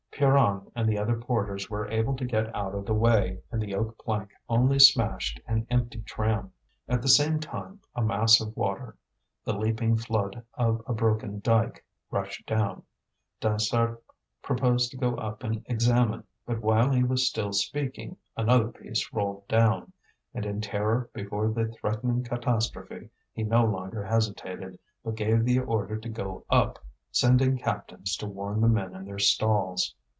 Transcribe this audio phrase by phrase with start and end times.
[0.21, 3.73] Pierron and the other porters were able to get out of the way, and the
[3.73, 6.51] oak plank only smashed an empty tram.
[6.87, 8.95] At the same time, a mass of water,
[9.45, 12.83] the leaping flood of a broken dyke, rushed down.
[13.39, 13.99] Dansaert
[14.43, 19.47] proposed to go up and examine; but, while he was still speaking, another piece rolled
[19.47, 19.91] down.
[20.35, 25.97] And in terror before the threatening catastrophe, he no longer hesitated, but gave the order
[25.97, 26.77] to go up,
[27.11, 29.95] sending captains to warn the men in their stalls.